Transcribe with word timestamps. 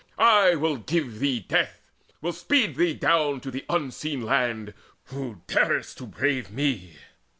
I 0.17 0.55
will 0.55 0.77
give 0.77 1.19
thee 1.19 1.41
death, 1.41 1.79
will 2.21 2.33
speed 2.33 2.75
thee 2.75 2.95
down 2.95 3.39
To 3.41 3.51
the 3.51 3.63
Unseen 3.69 4.23
Land, 4.23 4.73
who 5.09 5.43
darest 5.45 5.99
to 5.99 6.07
brave 6.07 6.49
me! 6.49 6.95